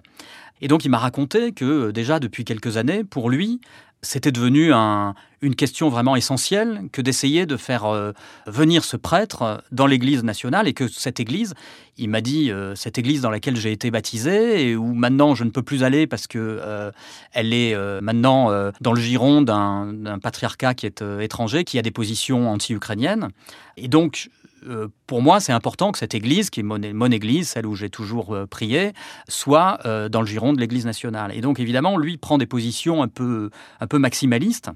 Et 0.62 0.68
donc 0.68 0.84
il 0.86 0.88
m'a 0.88 0.98
raconté 0.98 1.52
que 1.52 1.90
déjà 1.90 2.20
depuis 2.20 2.44
quelques 2.44 2.76
années, 2.78 3.04
pour 3.04 3.28
lui, 3.28 3.60
c'était 4.00 4.32
devenu 4.32 4.72
une 4.72 5.54
question 5.54 5.88
vraiment 5.88 6.16
essentielle 6.16 6.88
que 6.90 7.00
d'essayer 7.00 7.46
de 7.46 7.56
faire 7.56 7.84
euh, 7.84 8.12
venir 8.46 8.84
ce 8.84 8.96
prêtre 8.96 9.62
dans 9.70 9.86
l'Église 9.86 10.24
nationale 10.24 10.66
et 10.66 10.72
que 10.72 10.88
cette 10.88 11.20
Église, 11.20 11.54
il 11.98 12.10
m'a 12.10 12.20
dit, 12.20 12.50
euh, 12.50 12.74
cette 12.74 12.98
Église 12.98 13.20
dans 13.20 13.30
laquelle 13.30 13.56
j'ai 13.56 13.70
été 13.70 13.92
baptisé 13.92 14.68
et 14.68 14.76
où 14.76 14.92
maintenant 14.92 15.36
je 15.36 15.44
ne 15.44 15.50
peux 15.50 15.62
plus 15.62 15.84
aller 15.84 16.08
parce 16.08 16.26
que 16.26 16.38
euh, 16.38 16.90
elle 17.32 17.54
est 17.54 17.76
maintenant 18.00 18.50
dans 18.80 18.92
le 18.92 19.00
giron 19.00 19.42
d'un 19.42 20.18
patriarcat 20.20 20.74
qui 20.74 20.86
est 20.86 21.02
étranger, 21.20 21.64
qui 21.64 21.78
a 21.78 21.82
des 21.82 21.90
positions 21.92 22.50
anti-ukrainiennes. 22.50 23.28
Et 23.76 23.88
donc 23.88 24.30
euh, 24.66 24.88
pour 25.06 25.22
moi, 25.22 25.40
c'est 25.40 25.52
important 25.52 25.92
que 25.92 25.98
cette 25.98 26.14
église, 26.14 26.50
qui 26.50 26.60
est 26.60 26.62
mon, 26.62 27.10
église, 27.10 27.48
celle 27.48 27.66
où 27.66 27.74
j'ai 27.74 27.90
toujours 27.90 28.34
euh, 28.34 28.46
prié, 28.46 28.92
soit 29.28 29.78
euh, 29.84 30.08
dans 30.08 30.20
le 30.20 30.26
giron 30.26 30.52
de 30.52 30.60
l'église 30.60 30.86
nationale. 30.86 31.32
Et 31.34 31.40
donc, 31.40 31.60
évidemment, 31.60 31.96
lui 31.98 32.16
prend 32.16 32.38
des 32.38 32.46
positions 32.46 33.02
un 33.02 33.08
peu, 33.08 33.50
un 33.80 33.86
peu 33.86 33.98
maximalistes. 33.98 34.70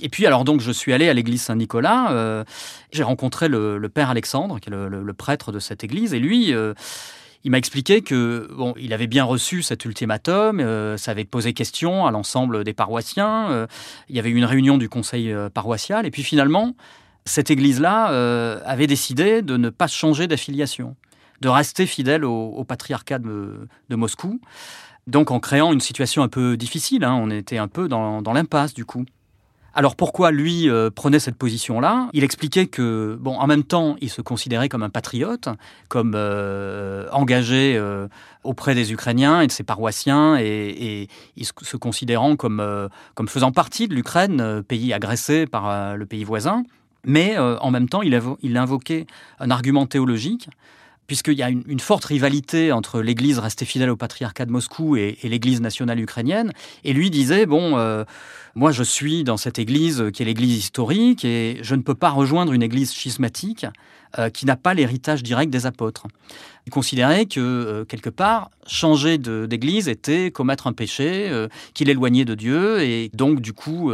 Et 0.00 0.08
puis, 0.08 0.26
alors, 0.26 0.44
donc, 0.44 0.60
je 0.60 0.72
suis 0.72 0.92
allé 0.92 1.08
à 1.08 1.14
l'église 1.14 1.42
Saint-Nicolas. 1.42 2.44
j'ai 2.90 3.02
rencontré 3.02 3.48
le, 3.48 3.86
père 3.92 4.08
Alexandre, 4.08 4.58
qui 4.58 4.70
est 4.70 4.72
le, 4.72 5.12
prêtre 5.12 5.52
de 5.52 5.58
cette 5.58 5.84
église. 5.84 6.14
Et 6.14 6.18
lui, 6.18 6.54
il 7.44 7.50
m'a 7.50 7.58
expliqué 7.58 8.00
que 8.00 8.48
bon, 8.50 8.72
il 8.78 8.94
avait 8.94 9.08
bien 9.08 9.24
reçu 9.24 9.60
cet 9.60 9.84
ultimatum, 9.84 10.96
ça 10.96 11.10
avait 11.10 11.26
posé 11.26 11.52
question 11.52 12.06
à 12.06 12.10
l'ensemble 12.12 12.64
des 12.64 12.72
paroissiens. 12.72 13.66
il 14.08 14.16
y 14.16 14.18
avait 14.18 14.30
eu 14.30 14.36
une 14.36 14.46
réunion 14.46 14.78
du 14.78 14.88
conseil 14.88 15.34
paroissial, 15.52 16.06
et 16.06 16.10
puis 16.10 16.22
finalement, 16.22 16.74
cette 17.30 17.50
église-là 17.50 18.10
euh, 18.10 18.60
avait 18.64 18.88
décidé 18.88 19.40
de 19.40 19.56
ne 19.56 19.70
pas 19.70 19.86
changer 19.86 20.26
d'affiliation, 20.26 20.96
de 21.40 21.48
rester 21.48 21.86
fidèle 21.86 22.24
au, 22.24 22.64
patriarcat 22.64 23.20
de, 23.20 23.68
Moscou. 23.90 24.40
Donc 25.06 25.30
en 25.30 25.38
créant 25.38 25.72
une 25.72 25.80
situation 25.80 26.24
un 26.24 26.28
peu 26.28 26.56
difficile, 26.56 27.04
hein, 27.04 27.14
on 27.14 27.30
était 27.30 27.58
un 27.58 27.68
peu 27.68 27.88
dans, 27.88 28.20
l'impasse 28.32 28.74
du 28.74 28.84
coup. 28.84 29.04
Alors 29.74 29.94
pourquoi 29.94 30.32
lui 30.32 30.68
euh, 30.68 30.90
prenait 30.90 31.20
cette 31.20 31.36
position-là? 31.36 32.08
Il 32.12 32.24
expliquait 32.24 32.66
que, 32.66 33.16
bon, 33.20 33.36
en 33.36 33.46
même 33.46 33.62
temps, 33.62 33.94
il 34.00 34.10
se 34.10 34.20
considérait 34.20 34.68
comme 34.68 34.82
un 34.82 34.90
patriote, 34.90 35.48
comme 35.88 36.14
euh, 36.16 37.06
engagé 37.12 37.80
auprès 38.42 38.74
des 38.74 38.92
Ukrainiens 38.92 39.40
et 39.40 39.46
de 39.46 39.52
ses 39.52 39.62
paroissiens, 39.62 40.36
et, 40.36 41.08
et 41.36 41.44
se 41.44 41.76
considérant 41.76 42.34
comme 42.34 42.88
faisant 43.28 43.52
partie 43.52 43.86
de 43.86 43.94
l'Ukraine, 43.94 44.64
pays 44.66 44.92
agressé 44.92 45.46
par 45.46 45.96
le 45.96 46.06
pays 46.06 46.24
voisin. 46.24 46.64
Mais 47.04 47.36
euh, 47.36 47.58
en 47.58 47.70
même 47.70 47.88
temps, 47.88 48.02
il, 48.02 48.14
a, 48.14 48.66
un 49.40 49.50
argument 49.50 49.86
théologique, 49.86 50.48
puisqu'il 51.06 51.34
y 51.34 51.42
a 51.42 51.48
une, 51.48 51.80
forte 51.80 52.04
rivalité 52.04 52.72
entre 52.72 53.00
l'Église 53.00 53.38
restée 53.38 53.64
fidèle 53.64 53.90
au 53.90 53.96
patriarcat 53.96 54.46
de 54.46 54.52
Moscou 54.52 54.96
et, 54.96 55.18
l'Église 55.24 55.60
nationale 55.60 55.98
ukrainienne. 56.00 56.52
Et 56.84 56.92
lui 56.92 57.10
disait, 57.10 57.46
bon, 57.46 57.76
euh, 57.76 58.04
moi 58.54 58.70
je 58.70 58.82
suis 58.82 59.24
dans 59.24 59.36
cette 59.36 59.58
Église 59.58 60.04
qui 60.12 60.22
est 60.22 60.26
l'Église 60.26 60.56
historique, 60.56 61.24
et 61.24 61.58
je 61.62 61.74
ne 61.74 61.82
peux 61.82 61.94
pas 61.94 62.10
rejoindre 62.10 62.52
une 62.52 62.62
Église 62.62 62.92
schismatique 62.92 63.66
euh, 64.18 64.28
qui 64.28 64.44
n'a 64.46 64.56
pas 64.56 64.74
l'héritage 64.74 65.22
direct 65.22 65.50
des 65.50 65.66
apôtres. 65.66 66.06
Il 66.66 66.70
considérait 66.70 67.26
que, 67.26 67.84
quelque 67.88 68.10
part, 68.10 68.50
changer 68.66 69.16
d'Église 69.18 69.88
était 69.88 70.30
commettre 70.30 70.66
un 70.66 70.72
péché, 70.74 71.32
qu'il 71.74 71.88
éloignait 71.88 72.26
de 72.26 72.34
Dieu, 72.34 72.82
et 72.82 73.10
donc, 73.14 73.40
du 73.40 73.54
coup, 73.54 73.90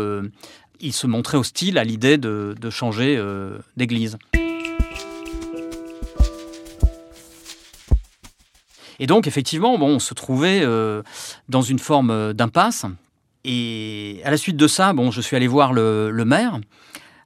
il 0.81 0.93
se 0.93 1.07
montrait 1.07 1.37
hostile 1.37 1.79
à 1.79 1.85
l'idée 1.85 2.19
de, 2.19 2.55
changer 2.71 3.17
euh, 3.17 3.59
d'église. 3.77 4.19
Et 8.99 9.07
donc, 9.07 9.27
effectivement, 9.27 9.79
bon, 9.79 9.89
on 9.89 9.99
se 9.99 10.15
trouvait 10.15 10.63
euh, 10.63 11.03
dans 11.49 11.63
une 11.63 11.79
forme 11.79 12.33
d'impasse. 12.33 12.87
Et 13.45 14.21
à 14.25 14.31
la 14.31 14.37
suite 14.37 14.57
de 14.57 14.67
ça, 14.67 14.93
bon, 14.93 15.11
je 15.11 15.21
suis 15.21 15.37
allé 15.37 15.47
voir 15.47 15.73
le, 15.73 16.11
maire. 16.25 16.59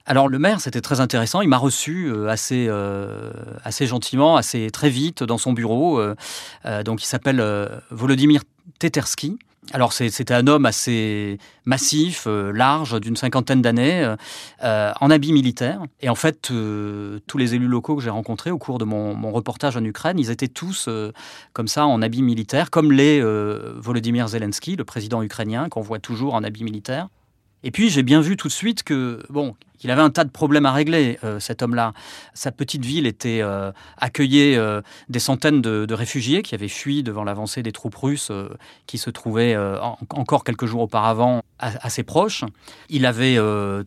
Alors, 0.05 0.27
le 0.27 0.37
maire, 0.37 0.59
c'était 0.59 0.81
très 0.81 0.99
intéressant. 0.99 1.41
Il 1.41 1.47
m'a 1.47 1.57
reçu 1.57 2.11
euh, 2.11 2.27
assez, 2.27 2.69
assez 3.63 3.87
gentiment, 3.87 4.35
assez 4.35 4.69
très 4.69 4.89
vite 4.89 5.23
dans 5.23 5.37
son 5.37 5.53
bureau. 5.53 6.01
donc, 6.83 7.03
il 7.03 7.07
s'appelle 7.07 7.41
Volodymyr 7.89 8.41
Teterski. 8.79 9.39
Alors 9.73 9.93
c'était 9.93 10.33
un 10.33 10.47
homme 10.47 10.65
assez 10.65 11.37
massif, 11.65 12.25
euh, 12.27 12.51
large, 12.51 12.99
d'une 12.99 13.15
cinquantaine 13.15 13.61
d'années, 13.61 14.03
euh, 14.03 14.15
euh, 14.63 14.91
en 14.99 15.11
habit 15.11 15.33
militaire. 15.33 15.83
Et 16.01 16.09
en 16.09 16.15
fait, 16.15 16.51
tous 17.27 17.37
les 17.37 17.55
élus 17.55 17.67
locaux 17.67 17.95
que 17.95 18.01
j'ai 18.01 18.09
rencontrés 18.09 18.51
au 18.51 18.57
cours 18.57 18.79
de 18.79 18.85
mon, 18.85 19.31
reportage 19.31 19.77
en 19.77 19.83
Ukraine, 19.85 20.19
ils 20.19 20.31
étaient 20.31 20.47
tous 20.47 20.89
comme 21.53 21.67
ça 21.67 21.85
en 21.85 22.01
habit 22.01 22.23
militaire, 22.23 22.69
comme 22.69 22.91
les 22.91 23.21
Volodymyr 23.21 24.27
Zelensky, 24.27 24.75
le 24.75 24.83
président 24.83 25.21
ukrainien, 25.21 25.69
qu'on 25.69 25.81
voit 25.81 25.99
toujours 25.99 26.33
en 26.33 26.43
habit 26.43 26.63
militaire. 26.63 27.07
Et 27.63 27.71
puis 27.71 27.89
j'ai 27.89 28.03
bien 28.03 28.21
vu 28.21 28.37
tout 28.37 28.47
de 28.47 28.53
suite 28.53 28.83
que 28.83 29.23
bon, 29.29 29.55
qu'il 29.81 29.89
avait 29.89 30.01
un 30.03 30.11
tas 30.11 30.23
de 30.23 30.29
problèmes 30.29 30.67
à 30.67 30.71
régler, 30.71 31.17
euh, 31.23 31.39
cet 31.39 31.63
homme-là. 31.63 31.93
Sa 32.35 32.51
petite 32.51 32.85
ville 32.85 33.07
était 33.07 33.39
euh, 33.41 33.71
accueillait 33.97 34.55
euh, 34.55 34.81
des 35.09 35.17
centaines 35.17 35.59
de, 35.59 35.91
réfugiés 35.91 36.43
qui 36.43 36.53
avaient 36.53 36.67
fui 36.67 37.01
devant 37.01 37.23
l'avancée 37.23 37.63
des 37.63 37.71
troupes 37.71 37.95
russes 37.95 38.31
qui 38.87 38.97
se 38.97 39.09
trouvaient 39.09 39.57
encore 40.09 40.45
quelques 40.45 40.65
jours 40.65 40.81
auparavant 40.81 41.41
assez 41.59 42.03
proches. 42.03 42.45
Il 42.89 43.05
avait 43.05 43.37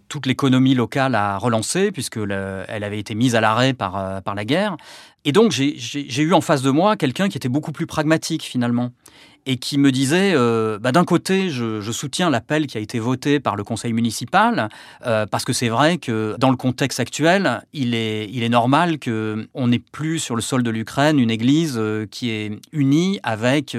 toute 0.08 0.26
l'économie 0.26 0.74
locale 0.74 1.14
à 1.14 1.38
relancer 1.38 1.90
puisque 1.90 2.18
elle 2.18 2.84
avait 2.84 2.98
été 2.98 3.14
mise 3.14 3.34
à 3.34 3.40
l'arrêt 3.40 3.72
par, 3.72 4.22
par 4.22 4.34
la 4.34 4.44
guerre. 4.44 4.76
Et 5.24 5.32
donc 5.32 5.52
j'ai 5.52 6.22
eu 6.22 6.34
en 6.34 6.42
face 6.42 6.60
de 6.60 6.70
moi 6.70 6.96
quelqu'un 6.96 7.30
qui 7.30 7.38
était 7.38 7.48
beaucoup 7.48 7.72
plus 7.72 7.86
pragmatique 7.86 8.42
finalement 8.42 8.92
et 9.46 9.56
qui 9.56 9.78
me 9.78 9.92
disait, 9.92 10.32
euh, 10.34 10.78
bah, 10.78 10.92
d'un 10.92 11.04
côté, 11.04 11.50
je, 11.50 11.80
soutiens 11.92 12.30
l'appel 12.30 12.66
qui 12.66 12.76
a 12.76 12.80
été 12.80 12.98
voté 12.98 13.40
par 13.40 13.56
le 13.56 13.64
conseil 13.64 13.92
municipal, 13.92 14.68
euh, 15.06 15.26
parce 15.26 15.44
que 15.44 15.52
c'est 15.52 15.68
vrai 15.68 15.98
que 15.98 16.34
dans 16.38 16.50
le 16.50 16.56
contexte 16.56 16.98
actuel, 16.98 17.62
il 17.72 17.94
est, 17.94 18.48
normal 18.48 18.98
qu'on 19.00 19.68
n'ait 19.68 19.78
plus 19.78 20.18
sur 20.18 20.36
le 20.36 20.42
sol 20.42 20.62
de 20.62 20.70
l'Ukraine 20.70 21.18
une 21.18 21.30
église 21.30 21.76
euh, 21.78 22.06
qui 22.10 22.30
est 22.30 22.58
unie 22.72 23.18
avec 23.22 23.76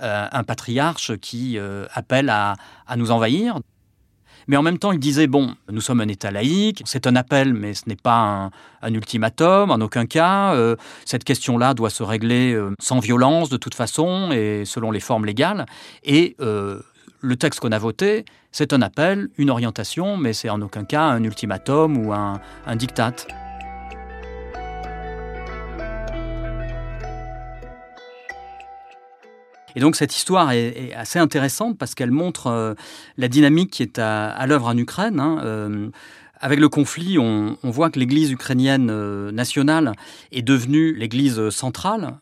un 0.00 0.42
patriarche 0.42 1.16
qui 1.18 1.58
appelle 1.94 2.28
à 2.28 2.56
nous 2.96 3.10
envahir. 3.10 3.60
Mais 4.48 4.56
en 4.56 4.62
même 4.62 4.78
temps, 4.78 4.92
il 4.92 4.98
disait, 4.98 5.26
bon, 5.26 5.54
nous 5.70 5.80
sommes 5.80 6.00
un 6.00 6.08
État 6.08 6.30
laïque, 6.30 6.82
c'est 6.84 7.06
un 7.06 7.16
appel, 7.16 7.54
mais 7.54 7.74
ce 7.74 7.82
n'est 7.88 7.96
pas 7.96 8.50
un, 8.82 8.94
ultimatum, 8.94 9.70
en 9.70 9.80
aucun 9.80 10.06
cas. 10.06 10.54
Euh, 10.54 10.76
cette 11.04 11.24
question-là 11.24 11.74
doit 11.74 11.90
se 11.90 12.02
régler 12.02 12.52
euh, 12.52 12.70
sans 12.80 12.98
violence, 12.98 13.48
de 13.48 13.56
toute 13.56 13.74
façon, 13.74 14.30
et 14.32 14.64
selon 14.64 14.90
les 14.90 15.00
formes 15.00 15.24
légales. 15.24 15.66
Et 16.04 16.36
euh, 16.40 16.80
le 17.20 17.36
texte 17.36 17.60
qu'on 17.60 17.72
a 17.72 17.78
voté, 17.78 18.24
c'est 18.50 18.72
un 18.72 18.82
appel, 18.82 19.28
une 19.38 19.50
orientation, 19.50 20.16
mais 20.16 20.32
c'est 20.32 20.50
en 20.50 20.60
aucun 20.60 20.84
cas 20.84 21.02
un 21.02 21.22
ultimatum 21.24 21.96
ou 21.96 22.12
un, 22.12 22.40
un 22.66 22.76
diktat. 22.76 23.14
Et 29.76 29.80
donc 29.80 29.96
cette 29.96 30.14
histoire 30.16 30.52
est, 30.52 30.92
assez 30.94 31.18
intéressante 31.18 31.78
parce 31.78 31.94
qu'elle 31.94 32.10
montre 32.10 32.48
euh, 32.48 32.74
la 33.16 33.28
dynamique 33.28 33.70
qui 33.70 33.82
est 33.82 33.98
à, 33.98 34.46
l'œuvre 34.46 34.66
en 34.66 34.76
Ukraine. 34.76 35.20
Hein. 35.20 35.40
Euh, 35.44 35.88
avec 36.40 36.58
le 36.58 36.68
conflit, 36.68 37.18
on, 37.18 37.56
voit 37.62 37.90
que 37.90 37.98
l'Église 38.00 38.32
ukrainienne 38.32 38.88
euh, 38.90 39.30
nationale 39.30 39.92
est 40.32 40.42
devenue 40.42 40.92
l'Église 40.94 41.50
centrale. 41.50 42.18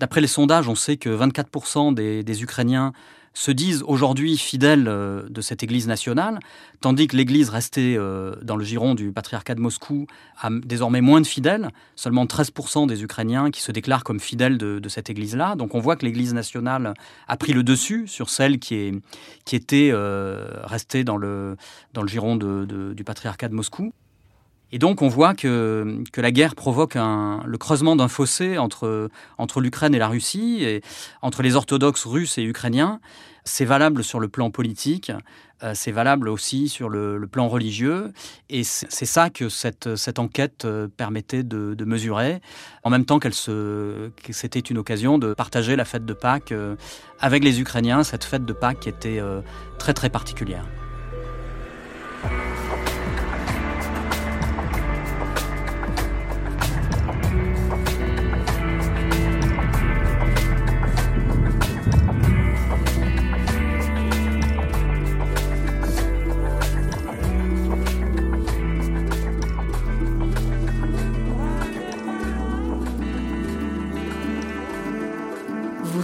D'après 0.00 0.20
les 0.20 0.26
sondages, 0.26 0.68
on 0.68 0.74
sait 0.74 0.96
que 0.96 1.08
24% 1.08 1.94
des 1.94 2.42
Ukrainiens 2.42 2.92
se 3.34 3.50
disent 3.50 3.82
aujourd'hui 3.86 4.38
fidèles 4.38 4.86
euh, 4.88 5.28
de 5.28 5.40
cette 5.40 5.62
Église 5.62 5.88
nationale, 5.88 6.38
tandis 6.80 7.08
que 7.08 7.16
l'Église 7.16 7.50
restée 7.50 7.96
euh, 7.96 8.36
dans 8.42 8.56
le 8.56 8.64
giron 8.64 8.94
du 8.94 9.12
patriarcat 9.12 9.56
de 9.56 9.60
Moscou 9.60 10.06
a 10.40 10.48
désormais 10.50 11.00
moins 11.00 11.20
de 11.20 11.26
fidèles, 11.26 11.68
seulement 11.96 12.24
13% 12.24 12.86
des 12.86 13.02
Ukrainiens 13.02 13.50
qui 13.50 13.60
se 13.60 13.72
déclarent 13.72 14.04
comme 14.04 14.20
fidèles 14.20 14.56
de, 14.56 14.80
cette 14.88 15.10
Église-là. 15.10 15.56
Donc 15.56 15.74
on 15.74 15.80
voit 15.80 15.96
que 15.96 16.04
l'Église 16.06 16.32
nationale 16.34 16.94
a 17.26 17.36
pris 17.36 17.52
le 17.52 17.64
dessus 17.64 18.06
sur 18.06 18.30
celle 18.30 18.58
qui, 18.60 18.92
était 19.52 19.90
euh, 19.92 20.46
restée 20.62 21.02
dans 21.02 21.16
le, 21.16 21.56
dans 21.92 22.02
le 22.02 22.08
giron 22.08 22.36
du 22.36 23.04
patriarcat 23.04 23.48
de 23.48 23.54
Moscou. 23.54 23.92
Et 24.74 24.78
donc 24.78 25.02
on 25.02 25.08
voit 25.08 25.34
que, 25.34 26.02
que 26.12 26.20
la 26.20 26.32
guerre 26.32 26.56
provoque 26.56 26.96
le 26.96 27.56
creusement 27.58 27.94
d'un 27.94 28.08
fossé 28.08 28.58
entre, 28.58 29.08
entre 29.38 29.60
l'Ukraine 29.60 29.94
et 29.94 30.00
la 30.00 30.08
Russie, 30.08 30.64
et 30.64 30.82
entre 31.22 31.42
les 31.42 31.54
orthodoxes 31.54 32.04
russes 32.04 32.38
et 32.38 32.42
ukrainiens. 32.42 32.98
C'est 33.44 33.66
valable 33.66 34.02
sur 34.02 34.18
le 34.18 34.26
plan 34.26 34.50
politique, 34.50 35.12
euh, 35.62 35.74
c'est 35.76 35.92
valable 35.92 36.28
aussi 36.28 36.68
sur 36.68 36.88
le, 36.88 37.24
plan 37.30 37.46
religieux. 37.46 38.12
Et 38.50 38.64
c'est 38.64 39.06
ça 39.06 39.30
que 39.30 39.48
cette, 39.48 39.94
cette 39.94 40.18
enquête 40.18 40.64
euh, 40.64 40.88
permettait 40.88 41.44
de, 41.44 41.74
de 41.74 41.84
mesurer, 41.84 42.40
en 42.82 42.90
même 42.90 43.04
temps 43.04 43.20
qu'elle 43.20 43.34
se, 43.34 44.10
que 44.24 44.32
c'était 44.32 44.58
une 44.58 44.78
occasion 44.78 45.18
de 45.18 45.34
partager 45.34 45.76
la 45.76 45.84
fête 45.84 46.04
de 46.04 46.14
Pâques 46.14 46.50
euh, 46.50 46.74
avec 47.20 47.44
les 47.44 47.60
Ukrainiens, 47.60 48.02
cette 48.02 48.24
fête 48.24 48.44
de 48.44 48.52
Pâques 48.52 48.80
qui 48.80 48.88
était 48.88 49.20
très 49.78 49.94
très 49.94 50.10
particulière. 50.10 50.66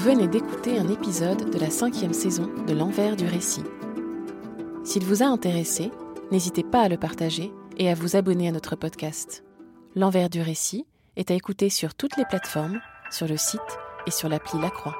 Venez 0.00 0.28
d'écouter 0.28 0.78
un 0.78 0.88
épisode 0.88 1.50
de 1.50 1.58
la 1.58 1.68
cinquième 1.68 2.14
saison 2.14 2.50
de 2.66 2.72
L'envers 2.72 3.16
du 3.16 3.26
récit. 3.26 3.64
S'il 4.82 5.04
vous 5.04 5.22
a 5.22 5.26
intéressé, 5.26 5.90
n'hésitez 6.30 6.62
pas 6.62 6.80
à 6.80 6.88
le 6.88 6.96
partager 6.96 7.52
et 7.76 7.90
à 7.90 7.94
vous 7.94 8.16
abonner 8.16 8.48
à 8.48 8.52
notre 8.52 8.76
podcast. 8.76 9.44
L'envers 9.94 10.30
du 10.30 10.40
récit 10.40 10.86
est 11.16 11.30
à 11.30 11.34
écouter 11.34 11.68
sur 11.68 11.94
toutes 11.94 12.16
les 12.16 12.24
plateformes, 12.24 12.80
sur 13.10 13.28
le 13.28 13.36
site 13.36 13.60
et 14.06 14.10
sur 14.10 14.30
l'appli 14.30 14.58
La 14.58 14.70
Croix. 14.70 14.96